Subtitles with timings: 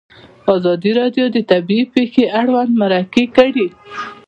[0.55, 3.67] ازادي راډیو د طبیعي پېښې اړوند مرکې کړي.